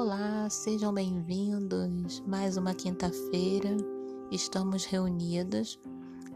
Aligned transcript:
Olá, 0.00 0.48
sejam 0.48 0.94
bem-vindos. 0.94 2.20
Mais 2.24 2.56
uma 2.56 2.72
quinta-feira, 2.72 3.76
estamos 4.30 4.84
reunidos 4.84 5.76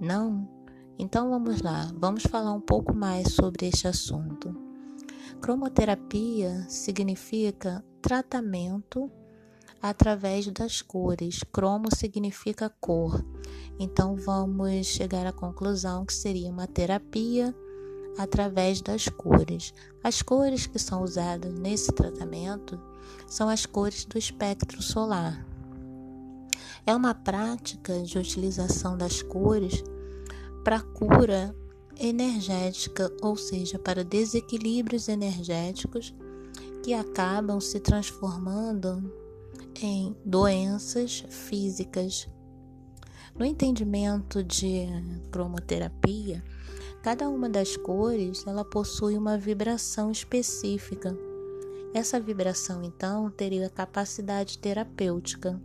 Não? 0.00 0.59
Então 1.02 1.30
vamos 1.30 1.62
lá, 1.62 1.90
vamos 1.96 2.24
falar 2.24 2.52
um 2.52 2.60
pouco 2.60 2.94
mais 2.94 3.32
sobre 3.32 3.66
este 3.66 3.88
assunto. 3.88 4.54
Cromoterapia 5.40 6.66
significa 6.68 7.82
tratamento 8.02 9.10
através 9.80 10.46
das 10.48 10.82
cores. 10.82 11.42
Cromo 11.50 11.88
significa 11.96 12.68
cor. 12.78 13.24
Então 13.78 14.14
vamos 14.14 14.88
chegar 14.88 15.26
à 15.26 15.32
conclusão 15.32 16.04
que 16.04 16.12
seria 16.12 16.50
uma 16.50 16.66
terapia 16.66 17.54
através 18.18 18.82
das 18.82 19.08
cores. 19.08 19.72
As 20.04 20.20
cores 20.20 20.66
que 20.66 20.78
são 20.78 21.02
usadas 21.02 21.58
nesse 21.58 21.90
tratamento 21.92 22.78
são 23.26 23.48
as 23.48 23.64
cores 23.64 24.04
do 24.04 24.18
espectro 24.18 24.82
solar. 24.82 25.46
É 26.84 26.94
uma 26.94 27.14
prática 27.14 28.02
de 28.02 28.18
utilização 28.18 28.98
das 28.98 29.22
cores 29.22 29.82
para 30.64 30.80
cura 30.80 31.54
energética, 31.98 33.12
ou 33.20 33.36
seja, 33.36 33.78
para 33.78 34.02
desequilíbrios 34.02 35.08
energéticos 35.08 36.14
que 36.82 36.94
acabam 36.94 37.60
se 37.60 37.78
transformando 37.78 39.12
em 39.82 40.16
doenças 40.24 41.24
físicas. 41.28 42.28
No 43.38 43.44
entendimento 43.44 44.42
de 44.42 44.86
cromoterapia, 45.30 46.42
cada 47.02 47.28
uma 47.28 47.48
das 47.48 47.76
cores 47.76 48.46
ela 48.46 48.64
possui 48.64 49.16
uma 49.16 49.36
vibração 49.38 50.10
específica. 50.10 51.16
Essa 51.92 52.18
vibração 52.20 52.82
então 52.82 53.30
teria 53.30 53.68
capacidade 53.68 54.58
terapêutica. 54.58 55.60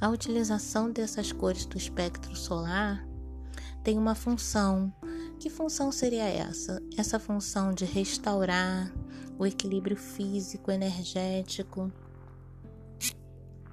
A 0.00 0.08
utilização 0.08 0.90
dessas 0.90 1.32
cores 1.32 1.64
do 1.64 1.76
espectro 1.76 2.34
solar 2.34 3.06
tem 3.82 3.98
uma 3.98 4.14
função. 4.14 4.92
Que 5.38 5.50
função 5.50 5.90
seria 5.90 6.24
essa? 6.24 6.80
Essa 6.96 7.18
função 7.18 7.72
de 7.72 7.84
restaurar 7.84 8.92
o 9.38 9.46
equilíbrio 9.46 9.96
físico, 9.96 10.70
energético, 10.70 11.90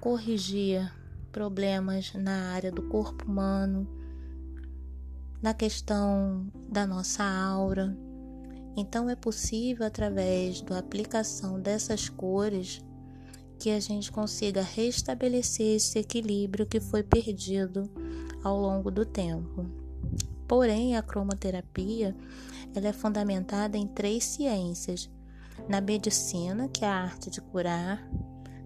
corrigir 0.00 0.92
problemas 1.30 2.12
na 2.14 2.52
área 2.52 2.72
do 2.72 2.82
corpo 2.82 3.24
humano, 3.24 3.86
na 5.40 5.54
questão 5.54 6.50
da 6.68 6.86
nossa 6.86 7.22
aura. 7.22 7.96
Então 8.76 9.08
é 9.08 9.14
possível 9.14 9.86
através 9.86 10.60
da 10.62 10.78
aplicação 10.78 11.60
dessas 11.60 12.08
cores 12.08 12.82
que 13.58 13.70
a 13.70 13.78
gente 13.78 14.10
consiga 14.10 14.62
restabelecer 14.62 15.76
esse 15.76 15.98
equilíbrio 15.98 16.66
que 16.66 16.80
foi 16.80 17.02
perdido 17.02 17.90
ao 18.42 18.58
longo 18.58 18.90
do 18.90 19.04
tempo. 19.04 19.79
Porém, 20.50 20.96
a 20.96 21.02
cromoterapia 21.02 22.12
ela 22.74 22.88
é 22.88 22.92
fundamentada 22.92 23.78
em 23.78 23.86
três 23.86 24.24
ciências: 24.24 25.08
na 25.68 25.80
medicina, 25.80 26.68
que 26.68 26.84
é 26.84 26.88
a 26.88 27.04
arte 27.04 27.30
de 27.30 27.40
curar, 27.40 28.04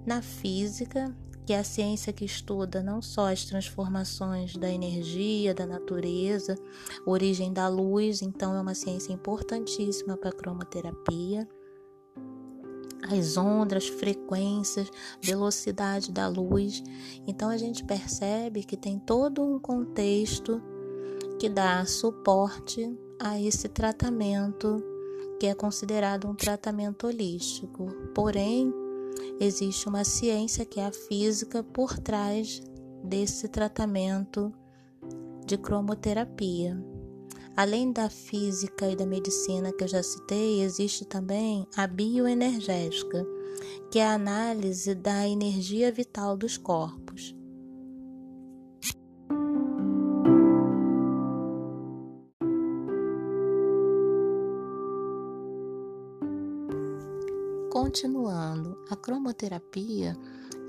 na 0.06 0.22
física, 0.22 1.14
que 1.44 1.52
é 1.52 1.58
a 1.58 1.64
ciência 1.64 2.10
que 2.10 2.24
estuda 2.24 2.82
não 2.82 3.02
só 3.02 3.30
as 3.30 3.44
transformações 3.44 4.56
da 4.56 4.70
energia, 4.70 5.52
da 5.52 5.66
natureza, 5.66 6.56
origem 7.04 7.52
da 7.52 7.68
luz, 7.68 8.22
então 8.22 8.54
é 8.54 8.60
uma 8.62 8.74
ciência 8.74 9.12
importantíssima 9.12 10.16
para 10.16 10.30
a 10.30 10.32
cromoterapia. 10.32 11.46
As 13.12 13.36
ondas, 13.36 13.86
frequências, 13.88 14.88
velocidade 15.20 16.10
da 16.10 16.26
luz. 16.28 16.82
Então 17.26 17.50
a 17.50 17.58
gente 17.58 17.84
percebe 17.84 18.64
que 18.64 18.78
tem 18.78 18.98
todo 18.98 19.42
um 19.42 19.58
contexto 19.58 20.62
que 21.44 21.48
dá 21.50 21.84
suporte 21.84 22.90
a 23.20 23.38
esse 23.38 23.68
tratamento 23.68 24.82
que 25.38 25.44
é 25.44 25.54
considerado 25.54 26.26
um 26.26 26.34
tratamento 26.34 27.06
holístico. 27.06 27.86
Porém, 28.14 28.72
existe 29.38 29.86
uma 29.86 30.04
ciência 30.04 30.64
que 30.64 30.80
é 30.80 30.86
a 30.86 30.90
física 30.90 31.62
por 31.62 31.98
trás 31.98 32.62
desse 33.04 33.46
tratamento 33.48 34.50
de 35.44 35.58
cromoterapia. 35.58 36.82
Além 37.54 37.92
da 37.92 38.08
física 38.08 38.88
e 38.88 38.96
da 38.96 39.04
medicina 39.04 39.70
que 39.70 39.84
eu 39.84 39.88
já 39.88 40.02
citei, 40.02 40.62
existe 40.62 41.04
também 41.04 41.68
a 41.76 41.86
bioenergética, 41.86 43.22
que 43.90 43.98
é 43.98 44.06
a 44.06 44.14
análise 44.14 44.94
da 44.94 45.28
energia 45.28 45.92
vital 45.92 46.38
dos 46.38 46.56
corpos. 46.56 47.03
Continuando, 57.74 58.78
a 58.88 58.94
cromoterapia 58.94 60.16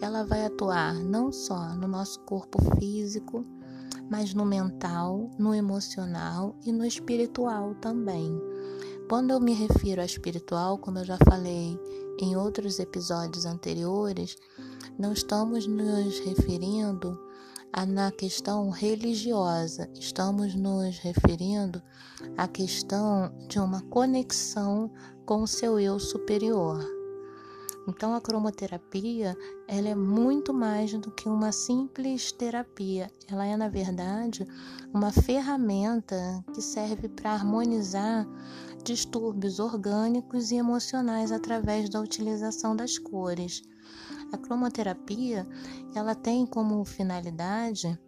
ela 0.01 0.25
vai 0.25 0.43
atuar 0.43 0.95
não 0.95 1.31
só 1.31 1.75
no 1.75 1.87
nosso 1.87 2.19
corpo 2.21 2.57
físico, 2.79 3.45
mas 4.09 4.33
no 4.33 4.43
mental, 4.43 5.29
no 5.37 5.53
emocional 5.53 6.55
e 6.65 6.71
no 6.71 6.83
espiritual 6.83 7.75
também. 7.75 8.41
Quando 9.07 9.29
eu 9.29 9.39
me 9.39 9.53
refiro 9.53 10.01
a 10.01 10.05
espiritual, 10.05 10.79
como 10.79 10.97
eu 10.97 11.05
já 11.05 11.15
falei 11.29 11.79
em 12.19 12.35
outros 12.35 12.79
episódios 12.79 13.45
anteriores, 13.45 14.35
não 14.97 15.13
estamos 15.13 15.67
nos 15.67 16.17
referindo 16.21 17.19
a, 17.71 17.85
na 17.85 18.11
questão 18.11 18.71
religiosa, 18.71 19.87
estamos 19.93 20.55
nos 20.55 20.97
referindo 20.97 21.83
à 22.35 22.47
questão 22.47 23.31
de 23.47 23.59
uma 23.59 23.83
conexão 23.91 24.91
com 25.23 25.43
o 25.43 25.47
seu 25.47 25.79
eu 25.79 25.99
superior. 25.99 26.94
Então 27.87 28.15
a 28.15 28.21
cromoterapia, 28.21 29.37
ela 29.67 29.89
é 29.89 29.95
muito 29.95 30.53
mais 30.53 30.91
do 30.93 31.11
que 31.11 31.29
uma 31.29 31.51
simples 31.51 32.31
terapia. 32.31 33.11
Ela 33.27 33.45
é, 33.45 33.55
na 33.55 33.69
verdade, 33.69 34.45
uma 34.93 35.11
ferramenta 35.11 36.43
que 36.53 36.61
serve 36.61 37.07
para 37.07 37.33
harmonizar 37.33 38.27
distúrbios 38.83 39.59
orgânicos 39.59 40.51
e 40.51 40.55
emocionais 40.55 41.31
através 41.31 41.89
da 41.89 42.01
utilização 42.01 42.75
das 42.75 42.97
cores. 42.97 43.61
A 44.31 44.37
cromoterapia, 44.37 45.47
ela 45.93 46.15
tem 46.15 46.45
como 46.45 46.83
finalidade 46.83 47.99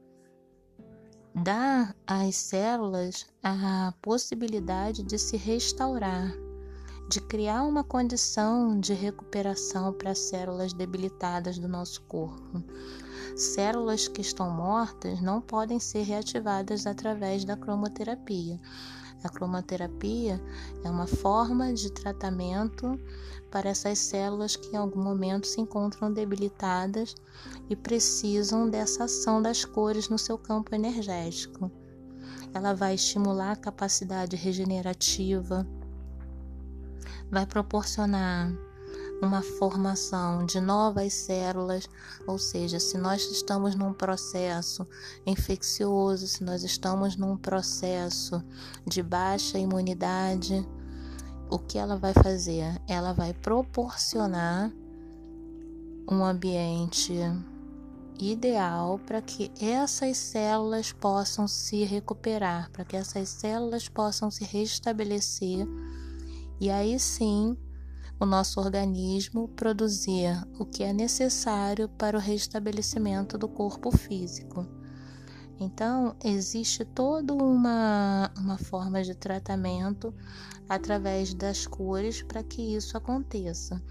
dar 1.35 1.95
às 2.05 2.35
células 2.35 3.27
a 3.43 3.93
possibilidade 4.01 5.03
de 5.03 5.19
se 5.19 5.37
restaurar 5.37 6.46
de 7.07 7.21
criar 7.21 7.63
uma 7.63 7.83
condição 7.83 8.77
de 8.79 8.93
recuperação 8.93 9.93
para 9.93 10.13
células 10.13 10.73
debilitadas 10.73 11.57
do 11.57 11.67
nosso 11.67 12.01
corpo. 12.01 12.61
Células 13.35 14.07
que 14.07 14.19
estão 14.19 14.49
mortas 14.49 15.21
não 15.21 15.39
podem 15.39 15.79
ser 15.79 16.03
reativadas 16.03 16.85
através 16.85 17.45
da 17.45 17.55
cromoterapia. 17.55 18.59
A 19.23 19.29
cromoterapia 19.29 20.41
é 20.83 20.89
uma 20.89 21.07
forma 21.07 21.73
de 21.73 21.91
tratamento 21.91 22.99
para 23.49 23.69
essas 23.69 23.99
células 23.99 24.55
que 24.55 24.75
em 24.75 24.77
algum 24.77 25.01
momento 25.01 25.47
se 25.47 25.61
encontram 25.61 26.11
debilitadas 26.11 27.15
e 27.69 27.75
precisam 27.75 28.69
dessa 28.69 29.05
ação 29.05 29.41
das 29.41 29.63
cores 29.63 30.09
no 30.09 30.19
seu 30.19 30.37
campo 30.37 30.75
energético. 30.75 31.71
Ela 32.53 32.73
vai 32.73 32.95
estimular 32.95 33.51
a 33.51 33.55
capacidade 33.55 34.35
regenerativa, 34.35 35.65
vai 37.29 37.45
proporcionar 37.45 38.51
uma 39.21 39.41
formação 39.41 40.45
de 40.45 40.59
novas 40.59 41.13
células, 41.13 41.89
ou 42.27 42.37
seja, 42.37 42.79
se 42.79 42.97
nós 42.97 43.23
estamos 43.31 43.75
num 43.75 43.91
processo 43.91 44.87
infeccioso, 45.25 46.27
se 46.27 46.43
nós 46.43 46.63
estamos 46.63 47.15
num 47.15 47.35
processo 47.35 48.43
de 48.85 49.01
baixa 49.01 49.57
imunidade, 49.57 50.67
o 51.49 51.57
que 51.57 51.77
ela 51.77 51.97
vai 51.97 52.13
fazer? 52.13 52.79
Ela 52.87 53.13
vai 53.13 53.33
proporcionar 53.33 54.71
um 56.09 56.23
ambiente 56.23 57.13
ideal 58.19 58.99
para 58.99 59.21
que 59.21 59.51
essas 59.59 60.17
células 60.17 60.91
possam 60.91 61.47
se 61.47 61.83
recuperar, 61.83 62.69
para 62.71 62.85
que 62.85 62.95
essas 62.95 63.29
células 63.29 63.87
possam 63.87 64.29
se 64.29 64.43
restabelecer 64.43 65.67
e 66.59 66.69
aí 66.69 66.99
sim 66.99 67.57
o 68.19 68.25
nosso 68.25 68.59
organismo 68.59 69.47
produzir 69.49 70.31
o 70.59 70.65
que 70.65 70.83
é 70.83 70.91
necessário 70.91 71.87
para 71.87 72.17
o 72.17 72.19
restabelecimento 72.19 73.37
do 73.37 73.47
corpo 73.47 73.95
físico. 73.95 74.65
Então, 75.59 76.15
existe 76.23 76.85
toda 76.85 77.33
uma, 77.33 78.31
uma 78.37 78.57
forma 78.57 79.03
de 79.03 79.15
tratamento 79.15 80.13
através 80.69 81.33
das 81.33 81.65
cores 81.65 82.21
para 82.21 82.43
que 82.43 82.75
isso 82.75 82.97
aconteça. 82.97 83.81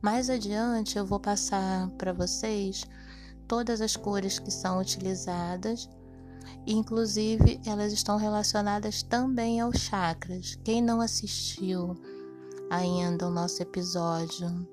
Mais 0.00 0.28
adiante, 0.28 0.98
eu 0.98 1.06
vou 1.06 1.20
passar 1.20 1.88
para 1.90 2.12
vocês 2.12 2.84
todas 3.46 3.80
as 3.80 3.96
cores 3.96 4.38
que 4.38 4.50
são 4.50 4.80
utilizadas 4.80 5.88
Inclusive, 6.66 7.60
elas 7.66 7.92
estão 7.92 8.16
relacionadas 8.16 9.02
também 9.02 9.60
aos 9.60 9.78
chakras. 9.78 10.58
Quem 10.64 10.82
não 10.82 11.00
assistiu 11.00 11.96
ainda 12.70 13.28
o 13.28 13.30
nosso 13.30 13.62
episódio 13.62 14.66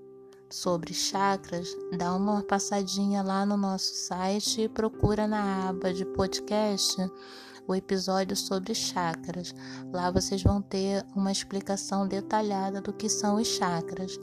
sobre 0.49 0.93
chakras, 0.93 1.67
dá 1.97 2.15
uma 2.15 2.41
passadinha 2.41 3.21
lá 3.21 3.45
no 3.45 3.55
nosso 3.55 3.93
site 3.93 4.61
e 4.61 4.69
procura 4.69 5.27
na 5.27 5.69
aba 5.69 5.93
de 5.93 6.05
podcast 6.05 6.97
o 7.67 7.75
episódio 7.75 8.35
sobre 8.35 8.73
chakras. 8.73 9.53
Lá 9.93 10.09
vocês 10.09 10.41
vão 10.41 10.59
ter 10.59 11.05
uma 11.15 11.31
explicação 11.31 12.07
detalhada 12.07 12.81
do 12.81 12.91
que 12.91 13.07
são 13.07 13.35
os 13.35 13.47
chakras, 13.47 14.19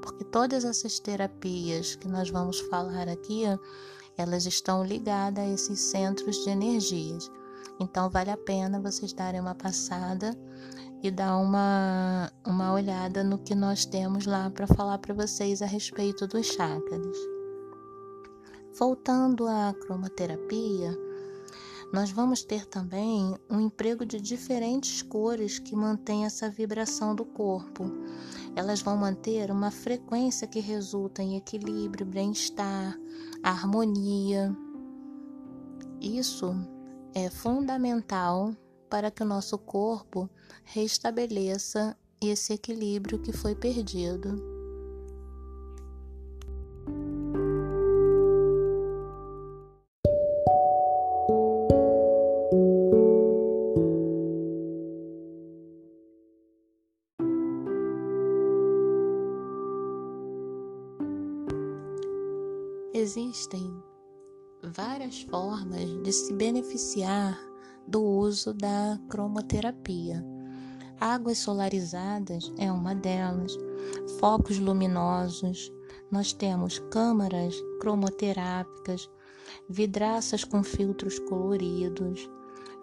porque 0.00 0.24
todas 0.24 0.64
essas 0.64 0.98
terapias 0.98 1.94
que 1.94 2.08
nós 2.08 2.30
vamos 2.30 2.58
falar 2.60 3.06
aqui 3.08 3.44
elas 4.16 4.46
estão 4.46 4.84
ligadas 4.84 5.44
a 5.44 5.48
esses 5.48 5.78
centros 5.80 6.36
de 6.44 6.50
energias. 6.50 7.30
Então 7.78 8.08
vale 8.08 8.30
a 8.30 8.36
pena 8.36 8.80
vocês 8.80 9.12
darem 9.12 9.40
uma 9.40 9.54
passada 9.54 10.36
e 11.02 11.10
dar 11.10 11.36
uma, 11.36 12.32
uma 12.46 12.72
olhada 12.72 13.22
no 13.22 13.38
que 13.38 13.54
nós 13.54 13.84
temos 13.84 14.26
lá 14.26 14.50
para 14.50 14.66
falar 14.66 14.98
para 14.98 15.14
vocês 15.14 15.60
a 15.60 15.66
respeito 15.66 16.26
dos 16.26 16.46
chakras. 16.46 17.16
Voltando 18.78 19.46
à 19.46 19.74
cromoterapia, 19.74 20.96
nós 21.92 22.10
vamos 22.10 22.42
ter 22.42 22.66
também 22.66 23.36
um 23.48 23.60
emprego 23.60 24.04
de 24.04 24.20
diferentes 24.20 25.02
cores 25.02 25.58
que 25.58 25.76
mantém 25.76 26.24
essa 26.24 26.50
vibração 26.50 27.14
do 27.14 27.24
corpo. 27.24 27.90
Elas 28.56 28.80
vão 28.80 28.96
manter 28.96 29.50
uma 29.50 29.70
frequência 29.70 30.48
que 30.48 30.60
resulta 30.60 31.22
em 31.22 31.36
equilíbrio, 31.36 32.06
bem-estar, 32.06 32.98
harmonia. 33.42 34.50
Isso 36.00 36.54
é 37.14 37.28
fundamental 37.28 38.56
para 38.88 39.10
que 39.10 39.22
o 39.22 39.26
nosso 39.26 39.58
corpo 39.58 40.30
restabeleça 40.64 41.94
esse 42.18 42.54
equilíbrio 42.54 43.20
que 43.20 43.30
foi 43.30 43.54
perdido. 43.54 44.55
Várias 65.06 65.22
formas 65.22 66.02
de 66.02 66.12
se 66.12 66.32
beneficiar 66.32 67.38
do 67.86 68.02
uso 68.02 68.52
da 68.52 68.98
cromoterapia. 69.08 70.24
Águas 71.00 71.38
solarizadas 71.38 72.52
é 72.58 72.72
uma 72.72 72.92
delas, 72.92 73.56
focos 74.18 74.58
luminosos, 74.58 75.72
nós 76.10 76.32
temos 76.32 76.80
câmaras 76.90 77.54
cromoterápicas, 77.80 79.08
vidraças 79.68 80.42
com 80.42 80.64
filtros 80.64 81.20
coloridos, 81.20 82.28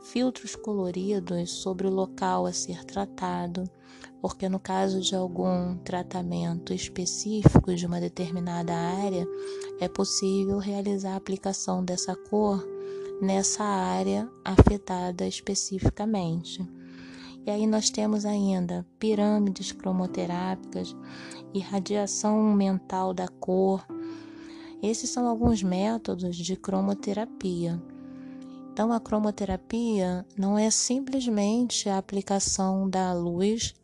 filtros 0.02 0.56
coloridos 0.56 1.52
sobre 1.52 1.88
o 1.88 1.92
local 1.92 2.46
a 2.46 2.54
ser 2.54 2.86
tratado, 2.86 3.70
porque 4.24 4.48
no 4.48 4.58
caso 4.58 5.02
de 5.02 5.14
algum 5.14 5.76
tratamento 5.80 6.74
específico 6.74 7.76
de 7.76 7.86
uma 7.86 8.00
determinada 8.00 8.74
área, 8.74 9.28
é 9.82 9.90
possível 9.90 10.60
realizar 10.60 11.12
a 11.12 11.18
aplicação 11.18 11.84
dessa 11.84 12.16
cor 12.16 12.66
nessa 13.22 13.66
área 13.66 14.32
afetada 14.46 15.28
especificamente. 15.28 16.66
E 17.46 17.52
aí 17.52 17.68
nós 17.68 17.90
temos 17.90 18.26
ainda 18.26 18.88
pirâmides 18.98 19.74
cromoterápicas, 19.74 20.96
irradiação 21.54 22.42
mental 22.54 23.14
da 23.14 23.28
cor. 23.28 23.86
Esses 24.82 25.10
são 25.10 25.28
alguns 25.28 25.62
métodos 25.62 26.38
de 26.38 26.56
cromoterapia. 26.56 27.78
Então, 28.72 28.94
a 28.94 29.02
cromoterapia 29.02 30.26
não 30.38 30.58
é 30.58 30.72
simplesmente 30.72 31.90
a 31.90 31.98
aplicação 31.98 32.90
da 32.90 33.12
luz 33.12 33.76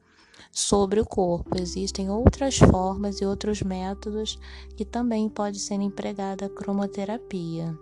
sobre 0.51 0.99
o 0.99 1.05
corpo. 1.05 1.59
Existem 1.59 2.09
outras 2.09 2.57
formas 2.57 3.21
e 3.21 3.25
outros 3.25 3.61
métodos 3.61 4.37
que 4.75 4.85
também 4.85 5.29
pode 5.29 5.59
ser 5.59 5.75
empregada 5.75 6.45
a 6.45 6.49
cromoterapia. 6.49 7.77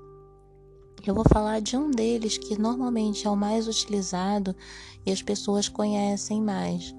Eu 1.05 1.13
vou 1.13 1.23
falar 1.31 1.61
de 1.61 1.77
um 1.77 1.89
deles 1.89 2.37
que 2.37 2.59
normalmente 2.59 3.27
é 3.27 3.29
o 3.29 3.35
mais 3.35 3.67
utilizado 3.67 4.55
e 5.05 5.11
as 5.11 5.21
pessoas 5.21 5.69
conhecem 5.69 6.41
mais, 6.41 6.93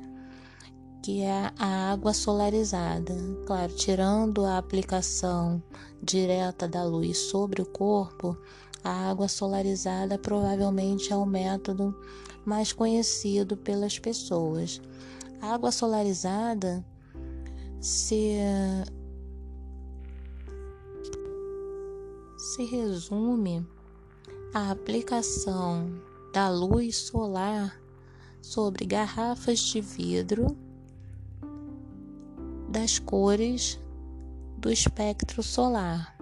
que 1.02 1.20
é 1.20 1.52
a 1.58 1.92
água 1.92 2.14
solarizada. 2.14 3.14
Claro, 3.46 3.74
tirando 3.74 4.44
a 4.44 4.56
aplicação 4.56 5.62
direta 6.02 6.66
da 6.66 6.84
luz 6.84 7.18
sobre 7.18 7.60
o 7.60 7.66
corpo, 7.66 8.38
a 8.82 9.10
água 9.10 9.28
solarizada 9.28 10.16
provavelmente 10.18 11.12
é 11.12 11.16
o 11.16 11.26
método 11.26 11.94
mais 12.46 12.72
conhecido 12.72 13.56
pelas 13.56 13.98
pessoas. 13.98 14.80
A 15.40 15.54
água 15.54 15.70
solarizada 15.70 16.84
se, 17.80 18.38
se 22.36 22.64
resume 22.64 23.66
à 24.52 24.70
aplicação 24.70 25.90
da 26.32 26.48
luz 26.48 26.96
solar 26.96 27.80
sobre 28.42 28.84
garrafas 28.84 29.60
de 29.60 29.80
vidro 29.80 30.56
das 32.68 32.98
cores 32.98 33.78
do 34.58 34.70
espectro 34.70 35.42
solar. 35.42 36.16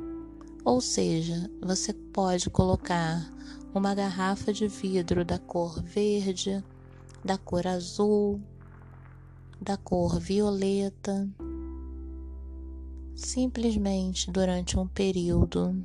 Ou 0.64 0.80
seja, 0.80 1.50
você 1.61 1.92
pode 1.92 2.50
colocar 2.50 3.30
uma 3.73 3.94
garrafa 3.94 4.52
de 4.52 4.68
vidro 4.68 5.25
da 5.25 5.38
cor 5.38 5.80
verde, 5.82 6.62
da 7.25 7.38
cor 7.38 7.66
azul, 7.66 8.40
da 9.60 9.76
cor 9.76 10.20
violeta, 10.20 11.28
simplesmente 13.14 14.30
durante 14.30 14.78
um 14.78 14.86
período 14.86 15.84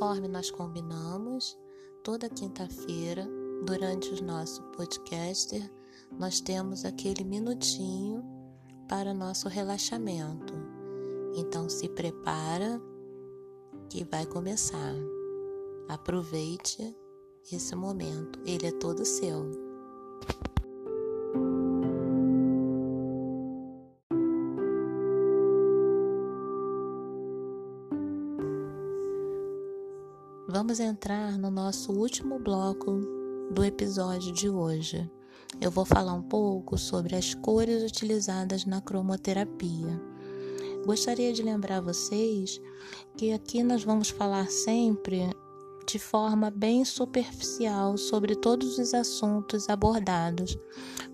Conforme 0.00 0.28
nós 0.28 0.50
combinamos, 0.50 1.58
toda 2.02 2.30
quinta-feira, 2.30 3.28
durante 3.66 4.08
o 4.14 4.24
nosso 4.24 4.62
podcast, 4.74 5.70
nós 6.18 6.40
temos 6.40 6.86
aquele 6.86 7.22
minutinho 7.22 8.24
para 8.88 9.12
nosso 9.12 9.46
relaxamento. 9.46 10.54
Então 11.36 11.68
se 11.68 11.86
prepara 11.90 12.80
que 13.90 14.02
vai 14.04 14.24
começar. 14.24 14.94
Aproveite 15.86 16.96
esse 17.52 17.76
momento, 17.76 18.40
ele 18.46 18.68
é 18.68 18.72
todo 18.72 19.04
seu. 19.04 19.50
Vamos 30.52 30.80
entrar 30.80 31.38
no 31.38 31.48
nosso 31.48 31.92
último 31.92 32.36
bloco 32.36 33.00
do 33.52 33.64
episódio 33.64 34.32
de 34.32 34.48
hoje. 34.48 35.08
Eu 35.60 35.70
vou 35.70 35.84
falar 35.84 36.12
um 36.12 36.22
pouco 36.24 36.76
sobre 36.76 37.14
as 37.14 37.34
cores 37.34 37.84
utilizadas 37.84 38.64
na 38.64 38.80
cromoterapia. 38.80 40.02
Gostaria 40.84 41.32
de 41.32 41.40
lembrar 41.40 41.80
vocês 41.80 42.60
que 43.16 43.32
aqui 43.32 43.62
nós 43.62 43.84
vamos 43.84 44.10
falar 44.10 44.50
sempre 44.50 45.30
de 45.86 46.00
forma 46.00 46.50
bem 46.50 46.84
superficial 46.84 47.96
sobre 47.96 48.34
todos 48.34 48.76
os 48.76 48.92
assuntos 48.92 49.68
abordados, 49.68 50.58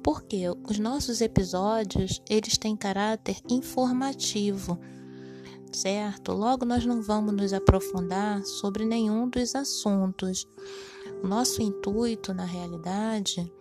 porque 0.03 0.45
os 0.67 0.79
nossos 0.79 1.21
episódios 1.21 2.23
eles 2.27 2.57
têm 2.57 2.75
caráter 2.75 3.37
informativo 3.51 4.81
certo? 5.73 6.33
Logo, 6.33 6.65
nós 6.65 6.85
não 6.85 7.03
vamos 7.03 7.35
nos 7.35 7.53
aprofundar 7.53 8.45
sobre 8.45 8.85
nenhum 8.85 9.29
dos 9.29 9.55
assuntos. 9.55 10.47
Nosso 11.23 11.63
intuito, 11.63 12.33
na 12.35 12.45
realidade, 12.45 13.53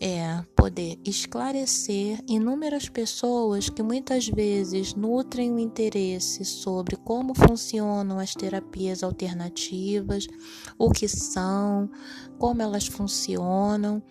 é 0.00 0.44
poder 0.56 0.98
esclarecer 1.04 2.18
inúmeras 2.28 2.88
pessoas 2.88 3.68
que 3.68 3.84
muitas 3.84 4.26
vezes 4.26 4.94
nutrem 4.94 5.52
o 5.52 5.58
interesse 5.60 6.44
sobre 6.44 6.96
como 6.96 7.34
funcionam 7.34 8.18
as 8.18 8.34
terapias 8.34 9.04
alternativas, 9.04 10.26
o 10.76 10.90
que 10.90 11.06
são, 11.06 11.88
como 12.36 12.60
elas 12.60 12.88
funcionam 12.88 14.02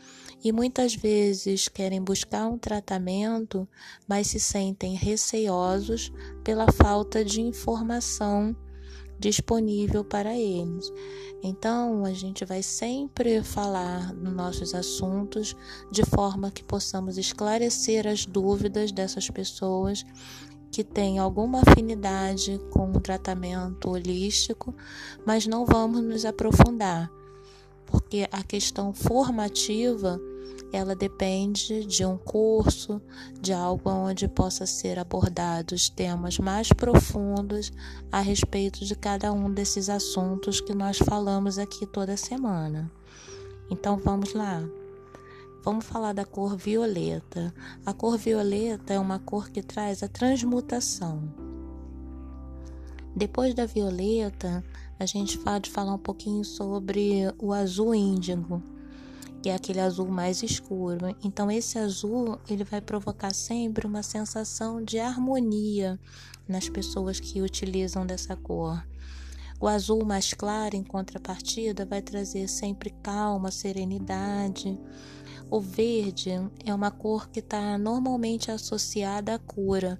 e 0.43 0.51
muitas 0.51 0.95
vezes 0.95 1.67
querem 1.67 2.01
buscar 2.01 2.47
um 2.47 2.57
tratamento, 2.57 3.67
mas 4.07 4.27
se 4.27 4.39
sentem 4.39 4.95
receosos 4.95 6.11
pela 6.43 6.71
falta 6.71 7.23
de 7.23 7.41
informação 7.41 8.55
disponível 9.19 10.03
para 10.03 10.35
eles. 10.35 10.91
Então, 11.43 12.05
a 12.05 12.11
gente 12.11 12.43
vai 12.43 12.63
sempre 12.63 13.43
falar 13.43 14.13
nos 14.13 14.33
nossos 14.33 14.73
assuntos 14.73 15.55
de 15.91 16.03
forma 16.03 16.49
que 16.49 16.63
possamos 16.63 17.17
esclarecer 17.19 18.07
as 18.07 18.25
dúvidas 18.25 18.91
dessas 18.91 19.29
pessoas 19.29 20.03
que 20.71 20.83
têm 20.83 21.19
alguma 21.19 21.61
afinidade 21.61 22.59
com 22.71 22.91
o 22.91 22.99
tratamento 22.99 23.89
holístico, 23.91 24.73
mas 25.25 25.45
não 25.45 25.65
vamos 25.65 26.01
nos 26.01 26.25
aprofundar, 26.25 27.11
porque 27.85 28.27
a 28.31 28.41
questão 28.41 28.93
formativa 28.93 30.19
ela 30.71 30.95
depende 30.95 31.85
de 31.85 32.05
um 32.05 32.17
curso, 32.17 33.01
de 33.41 33.51
algo 33.51 33.89
onde 33.89 34.27
possa 34.27 34.65
ser 34.65 34.97
abordados 34.97 35.89
temas 35.89 36.39
mais 36.39 36.71
profundos 36.71 37.73
a 38.09 38.21
respeito 38.21 38.85
de 38.85 38.95
cada 38.95 39.33
um 39.33 39.51
desses 39.51 39.89
assuntos 39.89 40.61
que 40.61 40.73
nós 40.73 40.97
falamos 40.97 41.57
aqui 41.57 41.85
toda 41.85 42.15
semana. 42.15 42.89
Então 43.69 43.97
vamos 43.97 44.33
lá. 44.33 44.63
Vamos 45.63 45.85
falar 45.85 46.13
da 46.13 46.25
cor 46.25 46.55
violeta. 46.55 47.53
A 47.85 47.93
cor 47.93 48.17
violeta 48.17 48.93
é 48.93 48.99
uma 48.99 49.19
cor 49.19 49.49
que 49.49 49.61
traz 49.61 50.01
a 50.01 50.07
transmutação. 50.07 51.21
Depois 53.13 53.53
da 53.53 53.65
violeta, 53.65 54.63
a 54.97 55.05
gente 55.05 55.37
pode 55.37 55.69
falar 55.69 55.95
um 55.95 55.99
pouquinho 55.99 56.45
sobre 56.45 57.23
o 57.37 57.51
azul 57.51 57.93
índigo 57.93 58.63
que 59.41 59.49
é 59.49 59.55
aquele 59.55 59.79
azul 59.79 60.07
mais 60.07 60.43
escuro. 60.43 61.15
Então 61.23 61.49
esse 61.49 61.77
azul, 61.79 62.39
ele 62.47 62.63
vai 62.63 62.79
provocar 62.79 63.33
sempre 63.33 63.87
uma 63.87 64.03
sensação 64.03 64.83
de 64.83 64.99
harmonia 64.99 65.99
nas 66.47 66.69
pessoas 66.69 67.19
que 67.19 67.41
utilizam 67.41 68.05
dessa 68.05 68.35
cor. 68.35 68.85
O 69.59 69.67
azul 69.67 70.03
mais 70.05 70.33
claro, 70.33 70.75
em 70.75 70.83
contrapartida, 70.83 71.85
vai 71.85 72.01
trazer 72.01 72.47
sempre 72.47 72.89
calma, 73.03 73.51
serenidade. 73.51 74.77
O 75.49 75.59
verde 75.59 76.31
é 76.65 76.73
uma 76.73 76.89
cor 76.89 77.29
que 77.29 77.39
está 77.39 77.77
normalmente 77.77 78.49
associada 78.49 79.35
à 79.35 79.39
cura. 79.39 79.99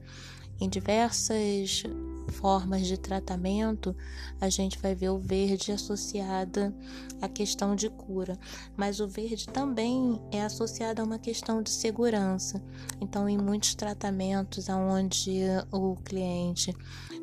Em 0.60 0.69
diversas 0.69 1.83
formas 2.31 2.88
de 2.88 2.97
tratamento, 2.97 3.95
a 4.39 4.50
gente 4.50 4.79
vai 4.79 4.95
ver 4.95 5.09
o 5.09 5.19
verde 5.19 5.71
associada 5.71 6.73
à 7.21 7.27
questão 7.27 7.75
de 7.75 7.89
cura, 7.89 8.39
mas 8.75 9.00
o 9.00 9.07
verde 9.07 9.47
também 9.47 10.19
é 10.31 10.41
associado 10.41 11.01
a 11.01 11.05
uma 11.05 11.19
questão 11.19 11.61
de 11.61 11.69
segurança. 11.69 12.63
Então, 13.00 13.29
em 13.29 13.38
muitos 13.38 13.75
tratamentos 13.75 14.67
onde 14.69 15.41
o 15.71 15.95
cliente 15.97 16.73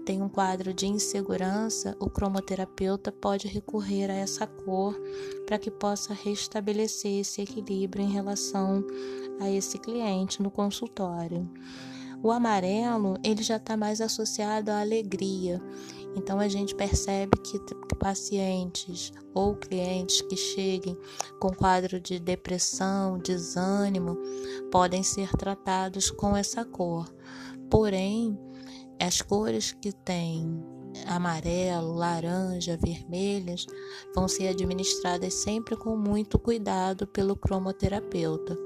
tem 0.04 0.22
um 0.22 0.28
quadro 0.28 0.72
de 0.72 0.86
insegurança, 0.86 1.96
o 2.00 2.08
cromoterapeuta 2.08 3.10
pode 3.10 3.48
recorrer 3.48 4.10
a 4.10 4.14
essa 4.14 4.46
cor 4.46 4.98
para 5.46 5.58
que 5.58 5.70
possa 5.70 6.14
restabelecer 6.14 7.20
esse 7.20 7.42
equilíbrio 7.42 8.04
em 8.04 8.10
relação 8.10 8.84
a 9.40 9.50
esse 9.50 9.78
cliente 9.78 10.42
no 10.42 10.50
consultório. 10.50 11.48
O 12.22 12.32
amarelo, 12.32 13.16
ele 13.22 13.42
já 13.42 13.56
está 13.56 13.76
mais 13.76 14.00
associado 14.00 14.70
à 14.70 14.80
alegria. 14.80 15.62
Então 16.16 16.40
a 16.40 16.48
gente 16.48 16.74
percebe 16.74 17.38
que, 17.38 17.58
pacientes 17.98 19.12
ou 19.34 19.54
clientes 19.54 20.20
que 20.22 20.36
cheguem 20.36 20.96
com 21.40 21.50
quadro 21.50 22.00
de 22.00 22.18
depressão, 22.18 23.18
desânimo, 23.18 24.16
podem 24.70 25.02
ser 25.02 25.30
tratados 25.32 26.10
com 26.10 26.36
essa 26.36 26.64
cor. 26.64 27.12
Porém, 27.70 28.38
as 29.00 29.22
cores 29.22 29.72
que 29.72 29.92
têm 29.92 30.60
amarelo, 31.06 31.94
laranja, 31.94 32.76
vermelhas 32.76 33.66
vão 34.14 34.28
ser 34.28 34.48
administradas 34.48 35.34
sempre 35.34 35.76
com 35.76 35.96
muito 35.96 36.38
cuidado 36.38 37.06
pelo 37.06 37.36
cromoterapeuta. 37.36 38.56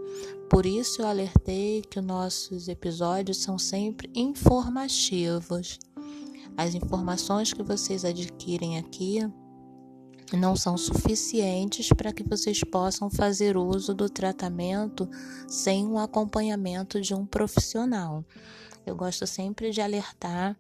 Por 0.49 0.67
isso 0.67 1.03
eu 1.03 1.07
alertei 1.07 1.83
que 1.83 2.01
nossos 2.01 2.69
episódios 2.69 3.39
são 3.39 3.59
sempre 3.59 4.11
informativos. 4.15 5.79
As 6.57 6.75
informações 6.75 7.53
que 7.53 7.63
vocês 7.63 8.05
adquirem 8.05 8.79
aqui 8.79 9.21
não 10.37 10.57
são 10.57 10.77
suficientes 10.77 11.89
para 11.91 12.13
que 12.13 12.23
vocês 12.23 12.61
possam 12.61 13.11
fazer 13.11 13.57
uso 13.57 13.95
do 13.95 14.09
tratamento 14.09 15.09
sem 15.47 15.87
o 15.87 15.99
acompanhamento 15.99 17.01
de 17.01 17.15
um 17.15 17.27
profissional. 17.27 18.25
Eu 18.85 18.97
gosto 18.97 19.27
sempre 19.27 19.71
de 19.71 19.81
alertar 19.81 20.59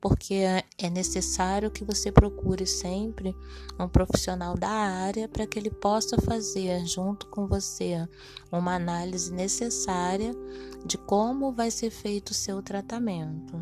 porque 0.00 0.42
é 0.78 0.88
necessário 0.88 1.70
que 1.70 1.84
você 1.84 2.10
procure 2.10 2.66
sempre 2.66 3.36
um 3.78 3.86
profissional 3.86 4.56
da 4.56 4.70
área 4.70 5.28
para 5.28 5.46
que 5.46 5.58
ele 5.58 5.70
possa 5.70 6.16
fazer 6.18 6.86
junto 6.86 7.26
com 7.26 7.46
você 7.46 8.08
uma 8.50 8.74
análise 8.74 9.32
necessária 9.32 10.34
de 10.86 10.96
como 10.96 11.52
vai 11.52 11.70
ser 11.70 11.90
feito 11.90 12.30
o 12.30 12.34
seu 12.34 12.62
tratamento. 12.62 13.60